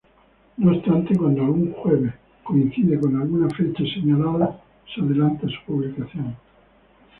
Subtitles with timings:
[0.57, 2.11] No obstante, cuando algún jueves
[2.43, 4.59] coincide con alguna fecha señalada
[4.95, 6.35] se adelanta su publicación.